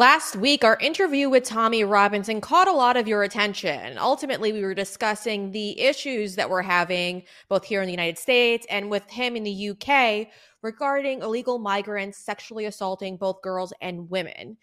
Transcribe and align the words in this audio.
Last 0.00 0.34
week, 0.34 0.64
our 0.64 0.78
interview 0.80 1.28
with 1.28 1.44
Tommy 1.44 1.84
Robinson 1.84 2.40
caught 2.40 2.68
a 2.68 2.72
lot 2.72 2.96
of 2.96 3.06
your 3.06 3.22
attention. 3.22 3.98
Ultimately, 3.98 4.50
we 4.50 4.62
were 4.62 4.72
discussing 4.72 5.50
the 5.50 5.78
issues 5.78 6.36
that 6.36 6.48
we're 6.48 6.62
having 6.62 7.24
both 7.50 7.66
here 7.66 7.82
in 7.82 7.86
the 7.86 7.92
United 7.92 8.16
States 8.16 8.66
and 8.70 8.88
with 8.88 9.06
him 9.10 9.36
in 9.36 9.42
the 9.42 9.68
UK 9.68 10.28
regarding 10.62 11.20
illegal 11.20 11.58
migrants 11.58 12.16
sexually 12.16 12.64
assaulting 12.64 13.18
both 13.18 13.42
girls 13.42 13.74
and 13.82 14.08
women. 14.08 14.56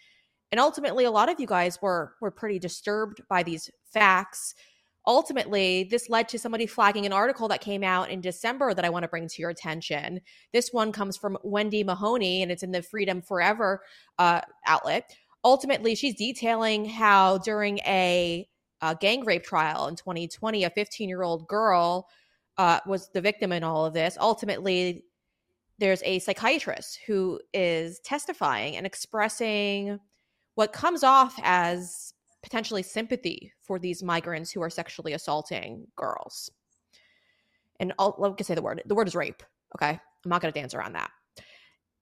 And 0.52 0.60
ultimately, 0.60 1.06
a 1.06 1.12
lot 1.12 1.30
of 1.30 1.40
you 1.40 1.46
guys 1.46 1.80
were 1.84 2.16
were 2.20 2.32
pretty 2.32 2.58
disturbed 2.58 3.22
by 3.30 3.44
these 3.44 3.70
facts. 3.94 4.56
Ultimately, 5.06 5.84
this 5.84 6.10
led 6.10 6.28
to 6.30 6.40
somebody 6.40 6.66
flagging 6.66 7.06
an 7.06 7.14
article 7.14 7.48
that 7.50 7.62
came 7.62 7.84
out 7.84 8.10
in 8.10 8.22
December 8.22 8.74
that 8.74 8.84
I 8.84 8.90
want 8.90 9.04
to 9.04 9.08
bring 9.08 9.28
to 9.28 9.42
your 9.44 9.52
attention. 9.52 10.20
This 10.52 10.74
one 10.74 10.92
comes 10.92 11.16
from 11.16 11.38
Wendi 11.46 11.86
Mahoney, 11.86 12.42
and 12.42 12.52
it's 12.52 12.64
in 12.64 12.72
the 12.72 12.82
Freedom 12.82 13.22
Forever 13.22 13.84
uh, 14.18 14.42
outlet. 14.66 15.16
Ultimately, 15.44 15.96
she's 15.96 16.16
detailing 16.16 16.86
how 16.86 17.38
during 17.40 17.80
a, 17.80 18.48
a 18.82 18.96
gang 18.96 19.24
rape 19.24 19.44
trial 19.44 19.88
in 19.88 19.96
2020, 19.96 20.64
a 20.64 20.70
15 20.70 21.10
year 21.10 21.24
old 21.24 21.48
girl 21.48 22.08
uh, 22.58 22.80
was 22.86 23.10
the 23.14 23.22
victim 23.22 23.52
in 23.52 23.64
all 23.64 23.86
of 23.86 23.94
this. 23.94 24.18
Ultimately, 24.20 25.04
there's 25.80 26.02
a 26.04 26.20
psychiatrist 26.20 27.00
who 27.06 27.40
is 27.54 28.00
testifying 28.00 28.76
and 28.76 28.86
expressing 28.86 30.00
what 30.56 30.74
comes 30.74 31.04
off 31.04 31.40
as 31.44 32.14
potentially 32.42 32.82
sympathy 32.82 33.54
for 33.62 33.78
these 33.78 34.02
migrants 34.02 34.52
who 34.52 34.62
are 34.62 34.70
sexually 34.70 35.14
assaulting 35.14 35.86
girls. 35.96 36.50
And 37.80 37.94
I'll, 38.00 38.36
say 38.42 38.56
the 38.56 38.62
word. 38.62 38.82
The 38.86 38.96
word 38.96 39.08
is 39.08 39.16
rape. 39.16 39.44
Okay. 39.76 39.90
I'm 39.90 40.30
not 40.30 40.42
going 40.42 40.52
to 40.52 40.60
dance 40.60 40.74
around 40.74 40.94
that. 40.94 41.12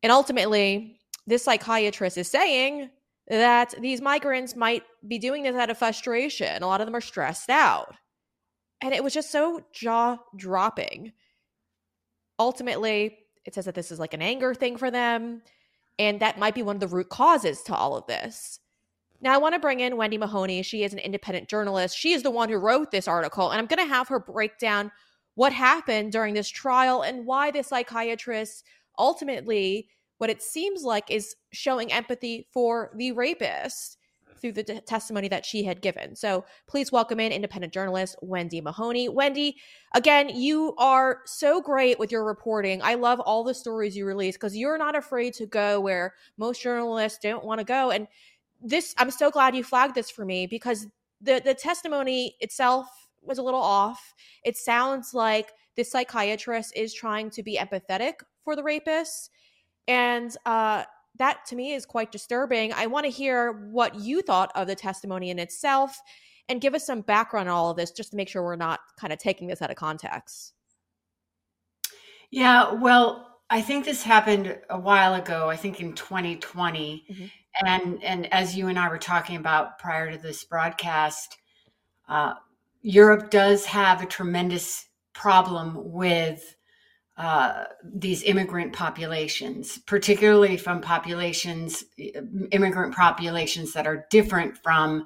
And 0.04 0.12
ultimately, 0.12 1.00
this 1.28 1.44
psychiatrist 1.44 2.18
is 2.18 2.30
saying 2.30 2.90
that 3.28 3.74
these 3.80 4.02
migrants 4.02 4.56
might 4.56 4.84
be 5.08 5.18
doing 5.18 5.44
this 5.44 5.56
out 5.56 5.70
of 5.70 5.78
frustration. 5.78 6.62
A 6.62 6.68
lot 6.68 6.82
of 6.82 6.88
them 6.88 6.96
are 6.96 7.02
stressed 7.02 7.50
out. 7.50 7.96
And 8.82 8.94
it 8.94 9.04
was 9.04 9.14
just 9.14 9.32
so 9.32 9.62
jaw 9.74 10.18
dropping. 10.36 11.14
Ultimately, 12.38 13.18
it 13.46 13.56
says 13.56 13.66
that 13.66 13.76
this 13.76 13.92
is 13.92 14.00
like 14.00 14.14
an 14.14 14.22
anger 14.22 14.54
thing 14.54 14.78
for 14.78 14.92
them. 14.92 15.42
And 15.98 16.20
that 16.20 16.38
might 16.38 16.56
be 16.56 16.62
one 16.62 16.76
of 16.76 16.82
the 16.82 16.88
root 16.88 17.10
causes 17.10 17.62
to 17.64 17.76
all 17.76 17.96
of 17.96 18.06
this. 18.06 18.60
Now, 19.22 19.34
I 19.34 19.38
want 19.38 19.56
to 19.56 19.60
bring 19.60 19.80
in 19.80 19.94
Wendi 19.94 20.20
Mahoney. 20.20 20.62
She 20.62 20.84
is 20.84 20.94
an 20.94 21.00
independent 21.00 21.48
journalist. 21.48 21.98
She 21.98 22.12
is 22.12 22.22
the 22.22 22.32
one 22.32 22.50
who 22.50 22.58
wrote 22.58 22.92
this 22.92 23.08
article. 23.08 23.50
And 23.50 23.60
I'm 23.60 23.66
going 23.66 23.88
to 23.88 23.94
have 23.94 24.10
her 24.10 24.20
break 24.20 24.60
down 24.60 24.92
what 25.36 25.54
happened 25.54 26.12
during 26.12 26.34
this 26.34 26.50
trial 26.50 27.02
and 27.02 27.26
why 27.26 27.50
the 27.50 27.64
psychiatrist 27.64 28.66
ultimately, 29.00 29.90
what 30.18 30.30
it 30.30 30.42
seems 30.42 30.84
like, 30.84 31.10
is 31.10 31.36
showing 31.52 31.92
empathy 31.92 32.48
for 32.52 32.92
the 32.96 33.12
rapist 33.12 33.98
through 34.40 34.52
the 34.52 34.64
t- 34.64 34.80
testimony 34.82 35.28
that 35.28 35.46
she 35.46 35.64
had 35.64 35.82
given. 35.82 36.16
So 36.16 36.46
please 36.68 36.92
welcome 36.92 37.20
in 37.20 37.32
independent 37.32 37.74
journalist 37.74 38.16
Wendi 38.24 38.62
Mahoney. 38.62 39.10
Wendi, 39.10 39.56
again, 39.94 40.30
you 40.30 40.76
are 40.78 41.20
so 41.26 41.62
great 41.62 41.98
with 42.00 42.12
your 42.12 42.24
reporting. 42.24 42.82
I 42.82 42.96
love 42.96 43.20
all 43.20 43.44
the 43.44 43.54
stories 43.54 43.96
you 43.96 44.06
release 44.06 44.36
because 44.36 44.56
you're 44.56 44.78
not 44.78 44.96
afraid 44.96 45.34
to 45.36 45.46
go 45.46 45.80
where 45.80 46.14
most 46.38 46.62
journalists 46.62 47.20
don't 47.22 47.46
want 47.46 47.60
to 47.60 47.66
go. 47.66 47.92
And 47.92 48.08
this, 48.62 48.94
I'm 48.98 49.12
so 49.12 49.32
glad 49.32 49.56
you 49.56 49.64
flagged 49.64 49.96
this 49.96 50.10
for 50.10 50.26
me 50.26 50.48
because 50.48 50.88
the 51.22 51.42
the 51.44 51.54
testimony 51.54 52.36
itself 52.40 52.88
was 53.22 53.38
a 53.38 53.44
little 53.44 53.62
off. 53.62 54.14
It 54.44 54.58
sounds 54.58 55.14
like 55.14 55.52
this 55.76 55.92
psychiatrist 55.92 56.74
is 56.76 56.94
trying 56.94 57.30
to 57.32 57.44
be 57.44 57.58
empathetic 57.58 58.14
for 58.44 58.56
the 58.56 58.64
rapist. 58.64 59.32
And 59.88 60.36
uh, 60.46 60.84
that 61.18 61.46
to 61.48 61.56
me 61.56 61.74
is 61.74 61.86
quite 61.86 62.12
disturbing. 62.12 62.74
I 62.74 62.88
want 62.88 63.06
to 63.06 63.12
hear 63.12 63.52
what 63.72 63.96
you 63.96 64.22
thought 64.22 64.52
of 64.56 64.68
the 64.68 64.76
testimony 64.76 65.30
in 65.30 65.40
itself 65.40 66.02
and 66.50 66.62
give 66.62 66.76
us 66.76 66.86
some 66.86 67.02
background 67.02 67.50
on 67.50 67.56
all 67.56 67.72
of 67.72 67.78
this 67.78 67.92
just 67.92 68.12
to 68.12 68.18
make 68.18 68.30
sure 68.30 68.44
we're 68.44 68.56
not 68.56 68.80
kind 69.00 69.12
of 69.12 69.20
taking 69.20 69.48
this 69.48 69.62
out 69.62 69.72
of 69.72 69.78
context. 69.78 70.54
Yeah, 72.32 72.74
well, 72.74 73.40
I 73.50 73.62
think 73.62 73.86
this 73.86 74.04
happened 74.04 74.58
a 74.70 74.80
while 74.80 75.14
ago, 75.14 75.50
I 75.50 75.56
think 75.56 75.80
in 75.80 75.94
2020. 75.94 77.06
Mm-hmm. 77.10 77.26
And 77.66 78.04
and 78.04 78.34
as 78.34 78.56
you 78.56 78.68
and 78.68 78.78
I 78.78 78.90
were 78.90 78.98
talking 78.98 79.38
about 79.38 79.80
prior 79.80 80.12
to 80.12 80.18
this 80.18 80.44
broadcast, 80.44 81.38
uh, 82.10 82.34
Europe 82.82 83.30
does 83.30 83.66
have 83.66 84.02
a 84.02 84.06
tremendous 84.06 84.88
problem 85.14 85.92
with 85.92 86.56
uh, 87.18 87.64
these 87.84 88.24
immigrant 88.24 88.74
populations, 88.74 89.78
particularly 89.80 90.58
from 90.58 90.82
populations, 90.82 91.86
immigrant 92.52 92.94
populations 92.94 93.72
that 93.74 93.88
are 93.88 94.06
different 94.10 94.58
from 94.58 95.06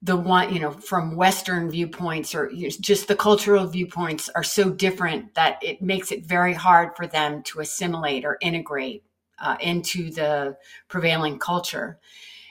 the 0.00 0.16
one, 0.16 0.52
you 0.52 0.60
know, 0.60 0.70
from 0.70 1.16
Western 1.16 1.70
viewpoints 1.70 2.34
or 2.34 2.52
just 2.80 3.08
the 3.08 3.16
cultural 3.16 3.66
viewpoints 3.66 4.28
are 4.34 4.42
so 4.42 4.70
different 4.70 5.34
that 5.34 5.58
it 5.62 5.80
makes 5.80 6.12
it 6.12 6.26
very 6.26 6.52
hard 6.52 6.90
for 6.94 7.06
them 7.06 7.42
to 7.44 7.60
assimilate 7.60 8.24
or 8.24 8.36
integrate 8.42 9.02
uh, 9.38 9.56
into 9.60 10.10
the 10.10 10.56
prevailing 10.88 11.38
culture. 11.38 11.98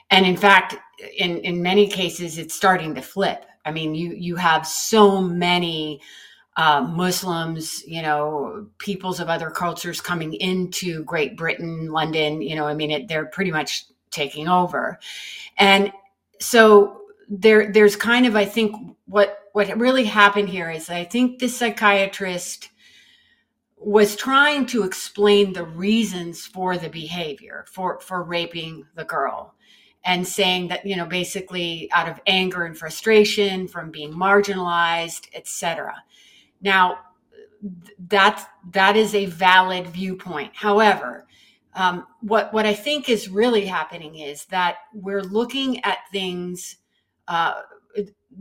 And 0.10 0.26
in 0.26 0.36
fact, 0.36 0.76
in, 1.18 1.38
in 1.40 1.62
many 1.62 1.88
cases, 1.88 2.38
it's 2.38 2.56
starting 2.56 2.96
to 2.96 3.02
flip. 3.02 3.46
I 3.66 3.72
mean, 3.72 3.96
you 3.96 4.14
you 4.14 4.36
have 4.36 4.68
so 4.68 5.22
many 5.22 6.02
uh, 6.56 6.82
Muslims, 6.82 7.84
you 7.88 8.02
know, 8.02 8.68
peoples 8.78 9.20
of 9.20 9.30
other 9.30 9.50
cultures 9.50 10.00
coming 10.00 10.34
into 10.34 11.04
Great 11.04 11.36
Britain, 11.36 11.92
London, 11.92 12.42
you 12.42 12.56
know, 12.56 12.68
I 12.68 12.76
mean, 12.76 12.92
it, 12.92 13.08
they're 13.08 13.26
pretty 13.26 13.52
much 13.52 13.86
taking 14.12 14.48
over. 14.48 15.00
And 15.58 15.92
so 16.40 17.02
there, 17.28 17.72
there's 17.72 17.96
kind 17.96 18.28
of, 18.28 18.36
I 18.36 18.46
think 18.46 18.76
what, 19.06 19.40
what 19.54 19.76
really 19.78 20.04
happened 20.04 20.50
here 20.50 20.70
is 20.70 20.90
I 20.90 21.06
think 21.06 21.40
the 21.40 21.48
psychiatrist 21.48 22.70
was 23.78 24.16
trying 24.16 24.66
to 24.68 24.84
explain 24.84 25.54
the 25.54 25.66
reasons 25.66 26.46
for 26.46 26.78
the 26.78 26.90
behavior 26.90 27.66
for, 27.68 28.00
for 28.00 28.24
raping 28.24 28.86
the 28.96 29.04
girl 29.06 29.56
and 30.06 30.28
saying 30.28 30.68
that, 30.68 30.86
you 30.86 30.96
know, 30.96 31.06
basically 31.06 31.90
out 31.94 32.08
of 32.08 32.20
anger 32.28 32.64
and 32.64 32.78
frustration 32.78 33.68
from 33.68 33.90
being 33.90 34.14
marginalized, 34.14 35.28
etc 35.34 35.96
now, 36.64 37.00
that 38.10 38.46
that 38.72 38.96
is 38.96 39.14
a 39.14 39.28
valid 39.28 39.88
viewpoint. 39.88 40.52
However, 40.54 41.28
um, 41.76 42.08
what 42.22 42.54
what 42.54 42.66
I 42.66 42.74
think 42.74 43.10
is 43.10 43.30
really 43.30 43.66
happening 43.66 44.16
is 44.16 44.46
that 44.46 44.78
we're 44.94 45.24
looking 45.24 45.84
at 45.84 46.00
things. 46.12 46.78
Uh, 47.28 47.62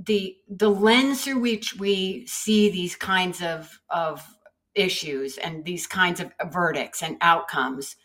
the 0.07 0.37
the 0.49 0.71
lens 0.71 1.25
through 1.25 1.39
which 1.39 1.77
we 1.79 2.25
see 2.27 2.71
these 2.71 2.97
kinds 2.97 3.43
of 3.43 3.79
of 3.91 4.27
issues 4.75 5.37
and 5.39 5.65
these 5.65 5.87
kinds 5.87 6.19
of 6.19 6.33
verdicts 6.51 7.03
and 7.03 7.17
outcomes 7.21 7.97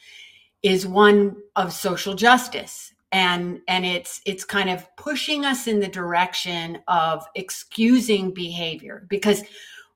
is 0.64 0.86
one 0.86 1.38
of 1.56 1.72
social 1.72 2.14
justice 2.14 2.94
and 3.12 3.62
and 3.68 3.86
it's 3.86 4.22
it's 4.26 4.44
kind 4.44 4.70
of 4.70 4.86
pushing 4.98 5.46
us 5.46 5.68
in 5.68 5.80
the 5.80 5.88
direction 5.88 6.80
of 6.88 7.26
excusing 7.36 8.34
behavior 8.34 9.06
because 9.10 9.44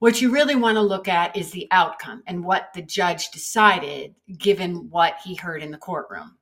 what 0.01 0.19
you 0.19 0.31
really 0.31 0.55
want 0.55 0.77
to 0.77 0.81
look 0.81 1.07
at 1.07 1.37
is 1.37 1.51
the 1.51 1.67
outcome 1.69 2.23
and 2.25 2.43
what 2.43 2.69
the 2.73 2.81
judge 2.81 3.29
decided 3.29 4.15
given 4.39 4.89
what 4.89 5.13
he 5.23 5.35
heard 5.35 5.61
in 5.61 5.69
the 5.69 5.77
courtroom. 5.77 6.37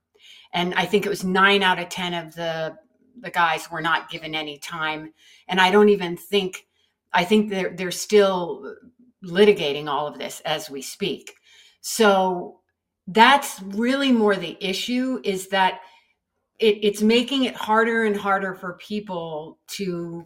And 0.53 0.74
I 0.75 0.86
think 0.86 1.06
it 1.06 1.09
was 1.09 1.25
nine 1.25 1.62
out 1.62 1.78
of 1.78 1.90
10 1.90 2.14
of 2.14 2.34
the, 2.36 2.78
the 3.19 3.30
guys 3.30 3.69
were 3.69 3.81
not 3.81 4.09
given 4.09 4.34
any 4.34 4.59
time. 4.59 5.12
And 5.50 5.59
I 5.59 5.72
don't 5.72 5.90
even 5.90 6.16
think, 6.16 6.68
I 7.12 7.25
think 7.25 7.50
they're, 7.50 7.75
they're 7.75 7.92
still 7.92 8.78
litigating 9.25 9.88
all 9.90 10.08
of 10.08 10.18
this 10.18 10.40
as 10.46 10.69
we 10.69 10.81
speak. 10.81 11.34
So 11.81 12.62
that's 13.07 13.62
really 13.62 14.13
more 14.13 14.38
the 14.38 14.56
issue 14.62 15.19
is 15.25 15.50
that 15.50 15.81
it, 16.60 16.78
it's 16.81 17.01
making 17.01 17.44
it 17.44 17.56
harder 17.56 18.06
and 18.06 18.16
harder 18.16 18.56
for 18.56 18.78
people 18.78 19.60
to 19.72 20.24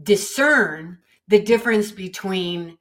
discern 0.00 0.98
the 1.28 1.40
difference 1.40 1.92
between 1.92 2.78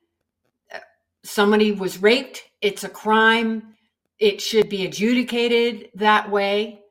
uh, 0.74 0.80
somebody 1.24 1.74
was 1.74 2.02
raped, 2.02 2.44
it's 2.62 2.84
a 2.84 2.90
crime, 2.90 3.76
it 4.20 4.42
should 4.42 4.70
be 4.70 4.86
adjudicated 4.86 5.90
that 5.96 6.30
way. 6.32 6.82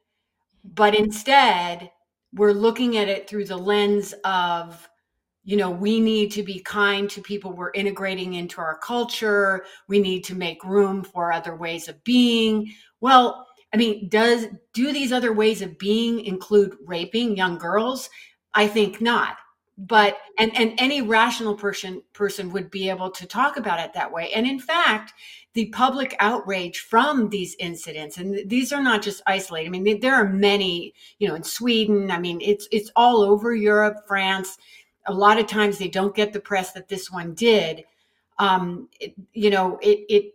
But 0.64 0.94
instead, 0.94 1.90
we're 2.34 2.52
looking 2.52 2.98
at 2.98 3.08
it 3.08 3.28
through 3.28 3.46
the 3.46 3.56
lens 3.56 4.14
of, 4.24 4.88
you 5.44 5.56
know, 5.56 5.70
we 5.70 6.00
need 6.00 6.30
to 6.32 6.42
be 6.42 6.60
kind 6.60 7.08
to 7.10 7.22
people 7.22 7.52
we're 7.52 7.70
integrating 7.72 8.34
into 8.34 8.60
our 8.60 8.78
culture. 8.78 9.64
We 9.88 10.00
need 10.00 10.24
to 10.24 10.34
make 10.34 10.62
room 10.64 11.02
for 11.02 11.32
other 11.32 11.56
ways 11.56 11.88
of 11.88 12.02
being. 12.04 12.72
Well, 13.00 13.46
I 13.72 13.76
mean, 13.76 14.08
does 14.08 14.46
do 14.72 14.92
these 14.92 15.12
other 15.12 15.32
ways 15.32 15.62
of 15.62 15.78
being 15.78 16.20
include 16.20 16.76
raping 16.84 17.36
young 17.36 17.58
girls? 17.58 18.10
I 18.54 18.68
think 18.68 19.00
not 19.00 19.36
but 19.78 20.16
and 20.38 20.56
and 20.56 20.72
any 20.78 21.02
rational 21.02 21.54
person 21.54 22.02
person 22.14 22.50
would 22.50 22.70
be 22.70 22.88
able 22.88 23.10
to 23.10 23.26
talk 23.26 23.56
about 23.56 23.80
it 23.80 23.92
that 23.92 24.12
way. 24.12 24.30
And 24.32 24.46
in 24.46 24.58
fact 24.58 25.12
the 25.52 25.66
public 25.66 26.14
outrage 26.18 26.80
from 26.80 27.30
these 27.30 27.56
incidents 27.58 28.18
and 28.18 28.48
these 28.48 28.72
are 28.74 28.82
not 28.82 29.00
just 29.00 29.22
isolated 29.26 29.68
i 29.68 29.70
mean 29.70 30.00
there 30.00 30.14
are 30.14 30.28
many 30.28 30.92
you 31.18 31.26
know 31.26 31.34
in 31.34 31.42
sweden 31.42 32.10
i 32.10 32.18
mean 32.18 32.38
it's 32.42 32.68
it's 32.70 32.90
all 32.94 33.22
over 33.22 33.54
europe 33.54 33.96
france. 34.06 34.58
A 35.06 35.14
lot 35.14 35.38
of 35.38 35.46
times 35.46 35.78
they 35.78 35.88
don't 35.88 36.14
get 36.16 36.32
the 36.32 36.40
press 36.40 36.72
that 36.72 36.88
this 36.88 37.10
one 37.12 37.32
did. 37.32 37.84
Um 38.38 38.88
it, 39.00 39.14
you 39.32 39.50
know 39.50 39.78
it 39.80 40.04
it 40.08 40.32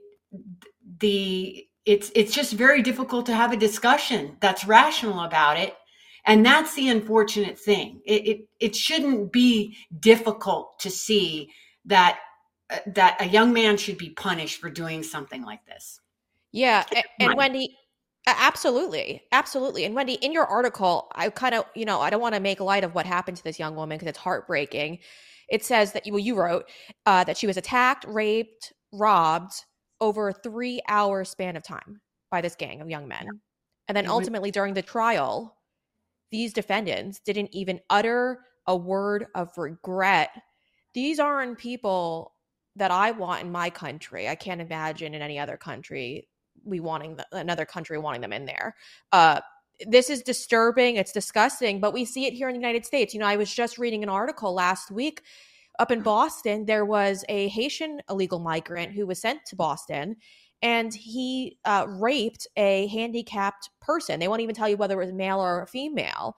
the 1.00 1.68
it's 1.86 2.12
it's 2.16 2.34
just 2.34 2.54
very 2.54 2.82
difficult 2.82 3.26
to 3.26 3.36
have 3.36 3.52
a 3.52 3.58
discussion 3.58 4.38
that's 4.40 4.66
rational 4.66 5.22
about 5.22 5.58
it 5.58 5.76
and 6.26 6.46
that's 6.46 6.76
the 6.76 6.90
unfortunate 6.90 7.58
thing. 7.58 8.02
It, 8.06 8.28
it, 8.28 8.50
it 8.60 8.76
shouldn't 8.76 9.32
be 9.32 9.78
difficult 10.00 10.80
to 10.80 10.90
see 10.90 11.50
that 11.86 12.20
uh, 12.70 12.78
that 12.88 13.22
a 13.22 13.28
young 13.28 13.54
man 13.54 13.78
should 13.78 13.98
be 13.98 14.12
punished 14.12 14.60
for 14.60 14.70
doing 14.70 15.04
something 15.04 15.44
like 15.44 15.66
this. 15.66 16.00
Yeah, 16.52 16.84
and, 16.94 17.32
and 17.32 17.40
Wendi, 17.40 17.68
absolutely, 18.28 19.24
absolutely. 19.32 19.86
And 19.86 19.96
Wendi, 19.96 20.18
in 20.22 20.32
your 20.32 20.46
article, 20.46 21.10
I 21.16 21.30
kind 21.30 21.56
of, 21.56 21.66
you 21.76 21.86
know, 21.86 22.02
I 22.02 22.10
don't 22.10 22.22
want 22.22 22.36
to 22.36 22.42
make 22.42 22.60
light 22.60 22.84
of 22.84 22.94
what 22.94 23.06
happened 23.06 23.38
to 23.38 23.44
this 23.44 23.58
young 23.58 23.76
woman 23.76 23.98
because 23.98 24.10
it's 24.10 24.20
heartbreaking. 24.20 25.00
It 25.50 25.66
says 25.66 25.94
that 25.94 26.06
you, 26.06 26.14
well, 26.14 26.20
you 26.20 26.36
wrote 26.36 26.70
uh, 27.06 27.24
that 27.24 27.38
she 27.38 27.48
was 27.48 27.58
attacked, 27.58 28.06
raped, 28.08 28.74
robbed 28.94 29.54
over 30.00 30.30
a 30.30 30.34
three-hour 30.34 31.24
span 31.26 31.56
of 31.56 31.64
time 31.64 32.02
by 32.30 32.42
this 32.42 32.56
gang 32.56 32.82
of 32.82 32.90
young 32.90 33.08
men, 33.08 33.28
and 33.88 33.96
then 33.96 34.08
ultimately 34.08 34.52
during 34.52 34.74
the 34.74 34.82
trial, 34.82 35.58
these 36.32 36.54
defendants 36.54 37.20
didn't 37.20 37.50
even 37.54 37.80
utter 37.90 38.40
a 38.68 38.76
word 38.76 39.28
of 39.36 39.58
regret. 39.58 40.30
These 40.94 41.20
aren't 41.20 41.58
people 41.58 42.34
that 42.76 42.92
I 42.92 43.12
want 43.12 43.44
in 43.44 43.52
my 43.52 43.70
country. 43.70 44.28
I 44.28 44.36
can't 44.36 44.62
imagine 44.62 45.14
in 45.14 45.22
any 45.22 45.38
other 45.38 45.58
country 45.58 46.28
we 46.64 46.80
wanting 46.80 47.16
the, 47.18 47.26
another 47.32 47.66
country 47.66 47.98
wanting 47.98 48.22
them 48.22 48.34
in 48.34 48.46
there. 48.46 48.76
Uh, 49.12 49.42
this 49.88 50.10
is 50.10 50.22
disturbing. 50.22 50.96
It's 50.96 51.12
disgusting, 51.12 51.80
but 51.80 51.94
we 51.94 52.06
see 52.06 52.28
it 52.28 52.34
here 52.34 52.48
in 52.48 52.54
the 52.54 52.60
United 52.60 52.86
States. 52.86 53.14
You 53.14 53.20
know, 53.20 53.26
I 53.26 53.36
was 53.36 53.54
just 53.54 53.78
reading 53.78 54.04
an 54.04 54.10
article 54.10 54.54
last 54.54 54.92
week 54.92 55.24
up 55.80 55.92
in 55.92 56.02
Boston. 56.02 56.66
There 56.66 56.86
was 56.86 57.26
a 57.30 57.48
Haitian 57.48 58.02
illegal 58.10 58.40
migrant 58.40 58.92
who 58.92 59.08
was 59.08 59.20
sent 59.20 59.46
to 59.48 59.56
Boston 59.56 60.18
and 60.62 60.94
he 60.94 61.58
uh, 61.66 61.86
raped 61.88 62.48
a 62.56 62.88
handicapped 62.88 63.70
person. 63.82 64.20
They 64.20 64.28
won't 64.28 64.42
even 64.42 64.56
tell 64.56 64.70
you 64.70 64.78
whether 64.78 65.02
it 65.02 65.06
was 65.06 65.14
male 65.14 65.40
or 65.40 65.66
female. 65.68 66.36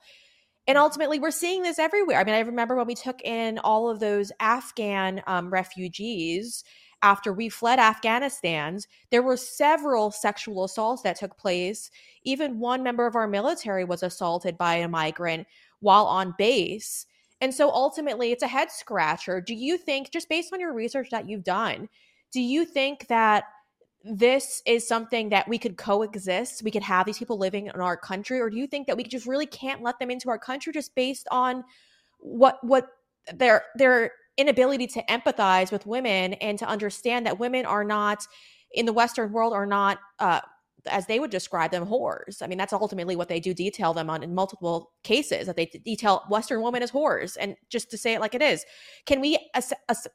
And 0.66 0.78
ultimately, 0.78 1.18
we're 1.18 1.30
seeing 1.30 1.62
this 1.62 1.78
everywhere. 1.78 2.18
I 2.18 2.24
mean, 2.24 2.34
I 2.34 2.40
remember 2.40 2.74
when 2.74 2.86
we 2.86 2.94
took 2.94 3.20
in 3.22 3.58
all 3.58 3.90
of 3.90 4.00
those 4.00 4.32
Afghan 4.40 5.22
um, 5.26 5.50
refugees 5.50 6.64
after 7.02 7.34
we 7.34 7.50
fled 7.50 7.78
Afghanistan, 7.78 8.80
there 9.10 9.22
were 9.22 9.36
several 9.36 10.10
sexual 10.10 10.64
assaults 10.64 11.02
that 11.02 11.16
took 11.16 11.36
place. 11.36 11.90
Even 12.24 12.58
one 12.58 12.82
member 12.82 13.06
of 13.06 13.14
our 13.14 13.28
military 13.28 13.84
was 13.84 14.02
assaulted 14.02 14.56
by 14.56 14.76
a 14.76 14.88
migrant 14.88 15.46
while 15.80 16.06
on 16.06 16.34
base. 16.38 17.04
And 17.42 17.52
so 17.52 17.70
ultimately, 17.70 18.32
it's 18.32 18.42
a 18.42 18.48
head 18.48 18.70
scratcher. 18.70 19.42
Do 19.42 19.54
you 19.54 19.76
think, 19.76 20.12
just 20.12 20.30
based 20.30 20.54
on 20.54 20.60
your 20.60 20.72
research 20.72 21.10
that 21.10 21.28
you've 21.28 21.44
done, 21.44 21.90
do 22.32 22.40
you 22.40 22.64
think 22.64 23.06
that 23.08 23.44
this 24.04 24.62
is 24.66 24.86
something 24.86 25.30
that 25.30 25.48
we 25.48 25.58
could 25.58 25.78
coexist 25.78 26.62
we 26.62 26.70
could 26.70 26.82
have 26.82 27.06
these 27.06 27.18
people 27.18 27.38
living 27.38 27.66
in 27.66 27.80
our 27.80 27.96
country 27.96 28.38
or 28.38 28.50
do 28.50 28.56
you 28.56 28.66
think 28.66 28.86
that 28.86 28.96
we 28.96 29.02
just 29.02 29.26
really 29.26 29.46
can't 29.46 29.82
let 29.82 29.98
them 29.98 30.10
into 30.10 30.28
our 30.28 30.38
country 30.38 30.72
just 30.72 30.94
based 30.94 31.26
on 31.30 31.64
what 32.18 32.58
what 32.62 32.88
their 33.34 33.64
their 33.76 34.12
inability 34.36 34.86
to 34.86 35.02
empathize 35.04 35.72
with 35.72 35.86
women 35.86 36.34
and 36.34 36.58
to 36.58 36.66
understand 36.66 37.24
that 37.24 37.38
women 37.38 37.64
are 37.64 37.84
not 37.84 38.26
in 38.72 38.84
the 38.84 38.92
western 38.92 39.32
world 39.32 39.54
are 39.54 39.66
not 39.66 39.98
uh, 40.18 40.40
as 40.86 41.06
they 41.06 41.18
would 41.18 41.30
describe 41.30 41.70
them, 41.70 41.86
whores. 41.86 42.42
I 42.42 42.46
mean, 42.46 42.58
that's 42.58 42.72
ultimately 42.72 43.16
what 43.16 43.28
they 43.28 43.40
do 43.40 43.54
detail 43.54 43.94
them 43.94 44.10
on 44.10 44.22
in 44.22 44.34
multiple 44.34 44.92
cases 45.02 45.46
that 45.46 45.56
they 45.56 45.66
detail 45.66 46.24
Western 46.28 46.62
women 46.62 46.82
as 46.82 46.90
whores. 46.90 47.36
And 47.38 47.56
just 47.68 47.90
to 47.90 47.98
say 47.98 48.14
it 48.14 48.20
like 48.20 48.34
it 48.34 48.42
is, 48.42 48.64
can 49.06 49.20
we 49.20 49.38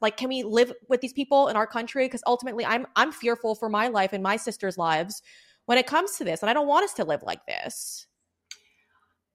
like 0.00 0.16
can 0.16 0.28
we 0.28 0.42
live 0.42 0.72
with 0.88 1.00
these 1.00 1.12
people 1.12 1.48
in 1.48 1.56
our 1.56 1.66
country? 1.66 2.06
Because 2.06 2.22
ultimately, 2.26 2.64
I'm 2.64 2.86
I'm 2.96 3.12
fearful 3.12 3.54
for 3.54 3.68
my 3.68 3.88
life 3.88 4.12
and 4.12 4.22
my 4.22 4.36
sister's 4.36 4.78
lives 4.78 5.22
when 5.66 5.78
it 5.78 5.86
comes 5.86 6.16
to 6.16 6.24
this, 6.24 6.42
and 6.42 6.50
I 6.50 6.52
don't 6.52 6.68
want 6.68 6.84
us 6.84 6.94
to 6.94 7.04
live 7.04 7.22
like 7.22 7.46
this. 7.46 8.06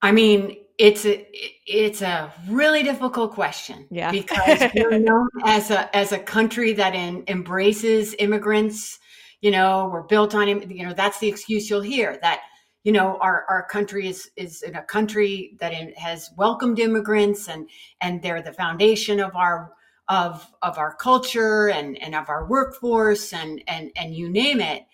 I 0.02 0.12
mean, 0.12 0.58
it's 0.78 1.06
a 1.06 1.28
it's 1.66 2.02
a 2.02 2.32
really 2.48 2.84
difficult 2.84 3.34
question. 3.34 3.88
Yeah, 3.90 4.12
because 4.12 4.64
we're 4.76 5.00
known 5.00 5.30
as 5.46 5.72
a 5.72 5.94
as 5.96 6.12
a 6.12 6.20
country 6.20 6.74
that 6.74 6.94
in, 6.94 7.24
embraces 7.28 8.14
immigrants 8.20 9.00
you 9.46 9.52
know, 9.52 9.88
we're 9.94 10.02
built 10.02 10.34
on 10.34 10.48
him. 10.48 10.72
You 10.72 10.88
know, 10.88 10.94
that's 10.94 11.20
the 11.20 11.28
excuse 11.28 11.70
you'll 11.70 11.80
hear 11.82 12.18
that, 12.24 12.42
you 12.84 12.92
know, 12.92 13.20
our, 13.22 13.46
our 13.48 13.68
country 13.68 14.08
is, 14.08 14.32
is 14.36 14.64
in 14.64 14.74
a 14.74 14.82
country 14.82 15.56
that 15.60 15.72
has 16.00 16.32
welcomed 16.36 16.80
immigrants 16.80 17.48
and, 17.48 17.70
and 18.02 18.24
they're 18.24 18.42
the 18.42 18.54
foundation 18.54 19.20
of 19.20 19.36
our, 19.36 19.72
of, 20.08 20.52
of 20.64 20.80
our 20.80 20.96
culture 20.96 21.70
and, 21.70 21.96
and 22.02 22.16
of 22.16 22.28
our 22.28 22.48
workforce 22.48 23.34
and, 23.34 23.64
and, 23.68 23.92
and 23.96 24.16
you 24.16 24.30
name 24.30 24.60
it. 24.62 24.88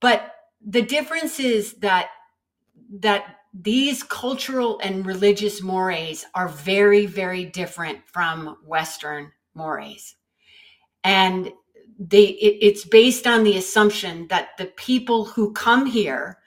But 0.00 0.34
the 0.60 0.82
difference 0.82 1.38
is 1.38 1.74
that, 1.74 2.08
that 2.98 3.36
these 3.52 4.02
cultural 4.02 4.80
and 4.82 5.06
religious 5.06 5.62
mores 5.62 6.24
are 6.34 6.48
very, 6.48 7.06
very 7.06 7.44
different 7.44 8.00
from 8.08 8.56
Western 8.66 9.30
mores. 9.54 10.16
And 11.04 11.52
they 11.98 12.24
it, 12.24 12.58
it's 12.60 12.84
based 12.84 13.26
on 13.26 13.44
the 13.44 13.56
assumption 13.56 14.26
that 14.28 14.50
the 14.58 14.66
people 14.66 15.24
who 15.24 15.52
come 15.52 15.86
here 15.86 16.38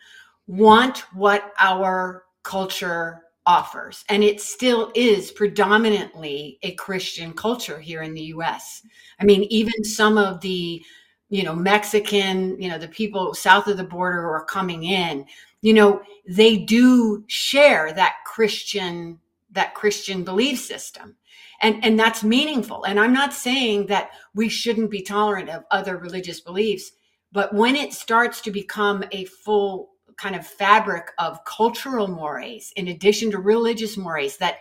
want 0.47 0.99
what 1.13 1.53
our 1.59 2.23
culture 2.43 3.23
offers. 3.45 4.03
And 4.09 4.23
it 4.23 4.41
still 4.41 4.91
is 4.93 5.31
predominantly 5.31 6.59
a 6.63 6.73
christian 6.73 7.33
culture 7.33 7.79
here 7.79 8.01
in 8.01 8.13
the 8.13 8.23
us 8.23 8.81
i 9.19 9.25
mean 9.25 9.43
even 9.43 9.83
some 9.83 10.17
of 10.17 10.41
the 10.41 10.83
you 11.29 11.43
know 11.43 11.55
mexican 11.55 12.59
you 12.61 12.69
know 12.69 12.77
the 12.77 12.87
people 12.87 13.33
south 13.33 13.67
of 13.67 13.77
the 13.77 13.83
border 13.83 14.21
who 14.21 14.27
are 14.27 14.45
coming 14.45 14.83
in 14.83 15.25
you 15.61 15.73
know 15.73 16.01
they 16.27 16.57
do 16.57 17.23
share 17.27 17.91
that 17.93 18.15
christian 18.25 19.19
that 19.51 19.73
christian 19.73 20.23
belief 20.23 20.59
system 20.59 21.15
and 21.61 21.83
and 21.83 21.99
that's 21.99 22.23
meaningful. 22.23 22.83
And 22.83 22.99
i'm 22.99 23.13
not 23.13 23.33
saying 23.33 23.87
that 23.87 24.11
we 24.33 24.49
shouldn't 24.49 24.91
be 24.91 25.01
tolerant 25.01 25.49
of 25.49 25.63
other 25.71 25.97
religious 25.97 26.39
beliefs 26.39 26.91
but 27.31 27.53
when 27.53 27.75
it 27.75 27.93
starts 27.93 28.41
to 28.41 28.51
become 28.51 29.03
a 29.11 29.25
full 29.25 29.89
kind 30.17 30.35
of 30.35 30.47
fabric 30.47 31.11
of 31.19 31.43
cultural 31.45 32.07
mores 32.07 32.73
in 32.75 32.87
addition 32.87 33.31
to 33.31 33.39
religious 33.39 33.97
mores 33.97 34.37
that 34.37 34.57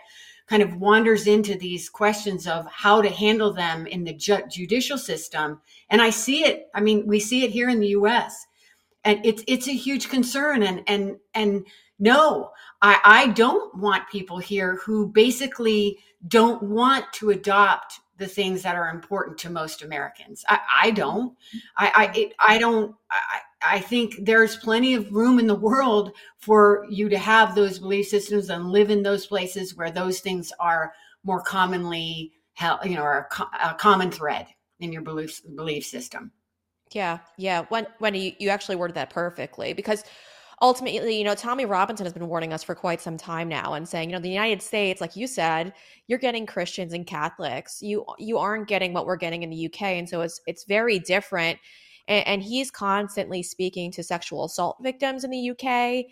kind 0.47 0.63
of 0.63 0.77
wanders 0.77 1.27
into 1.27 1.55
these 1.55 1.89
questions 1.89 2.47
of 2.47 2.65
how 2.71 3.01
to 3.01 3.09
handle 3.09 3.51
them 3.51 3.85
in 3.85 4.03
the 4.05 4.13
ju- 4.13 4.43
judicial 4.49 4.97
system. 4.97 5.59
And 5.89 6.01
i 6.01 6.09
see 6.09 6.45
it 6.45 6.67
i 6.73 6.81
mean 6.81 7.05
we 7.07 7.19
see 7.19 7.43
it 7.43 7.51
here 7.51 7.69
in 7.69 7.79
the 7.79 7.89
us 7.89 8.45
and 9.03 9.25
it's 9.25 9.43
it's 9.47 9.67
a 9.67 9.73
huge 9.73 10.09
concern. 10.09 10.63
And 10.63 10.83
and 10.87 11.17
and 11.33 11.65
no 11.99 12.51
i 12.81 12.99
i 13.03 13.27
don't 13.27 13.75
want 13.77 14.09
people 14.09 14.37
here 14.37 14.75
who 14.85 15.07
basically 15.07 15.97
don't 16.27 16.63
want 16.63 17.05
to 17.13 17.29
adopt 17.31 17.99
the 18.17 18.27
things 18.27 18.63
that 18.63 18.75
are 18.75 18.89
important 18.89 19.37
to 19.37 19.49
most 19.49 19.83
Americans. 19.83 20.43
I, 20.49 20.59
I 20.83 20.91
don't. 20.91 21.35
I 21.77 21.91
I, 21.95 22.17
it, 22.17 22.33
I 22.39 22.57
don't. 22.57 22.95
I, 23.11 23.75
I 23.75 23.79
think 23.79 24.15
there's 24.21 24.57
plenty 24.57 24.93
of 24.93 25.11
room 25.11 25.39
in 25.39 25.47
the 25.47 25.55
world 25.55 26.11
for 26.39 26.85
you 26.89 27.09
to 27.09 27.17
have 27.17 27.55
those 27.55 27.79
belief 27.79 28.07
systems 28.07 28.49
and 28.49 28.71
live 28.71 28.89
in 28.89 29.03
those 29.03 29.27
places 29.27 29.75
where 29.75 29.91
those 29.91 30.19
things 30.19 30.51
are 30.59 30.93
more 31.23 31.41
commonly 31.41 32.33
held, 32.53 32.79
you 32.85 32.95
know, 32.95 33.03
are 33.03 33.29
a, 33.61 33.75
common 33.75 34.11
thread 34.11 34.47
in 34.79 34.91
your 34.91 35.01
belief 35.01 35.41
belief 35.55 35.85
system. 35.85 36.31
Yeah, 36.91 37.19
yeah. 37.37 37.65
When 37.69 37.85
when 37.99 38.15
you, 38.15 38.33
you 38.39 38.49
actually 38.49 38.77
worded 38.77 38.95
that 38.95 39.09
perfectly 39.09 39.73
because 39.73 40.03
ultimately, 40.61 41.17
you 41.17 41.23
know, 41.23 41.35
Tommy 41.35 41.65
Robinson 41.65 42.05
has 42.05 42.13
been 42.13 42.27
warning 42.27 42.53
us 42.53 42.63
for 42.63 42.75
quite 42.75 43.01
some 43.01 43.17
time 43.17 43.47
now 43.47 43.73
and 43.73 43.87
saying, 43.87 44.09
you 44.09 44.15
know, 44.15 44.21
the 44.21 44.29
United 44.29 44.61
States, 44.61 45.01
like 45.01 45.15
you 45.15 45.27
said, 45.27 45.73
you're 46.07 46.19
getting 46.19 46.45
Christians 46.45 46.93
and 46.93 47.05
Catholics. 47.05 47.81
You 47.81 48.05
you 48.17 48.37
aren't 48.37 48.67
getting 48.67 48.93
what 48.93 49.05
we're 49.05 49.17
getting 49.17 49.43
in 49.43 49.49
the 49.49 49.65
UK, 49.67 49.81
and 49.83 50.09
so 50.09 50.21
it's 50.21 50.41
it's 50.47 50.63
very 50.65 50.99
different. 50.99 51.59
And, 52.07 52.25
and 52.27 52.43
he's 52.43 52.71
constantly 52.71 53.43
speaking 53.43 53.91
to 53.91 54.03
sexual 54.03 54.45
assault 54.45 54.77
victims 54.81 55.23
in 55.23 55.31
the 55.31 55.51
UK 55.51 56.05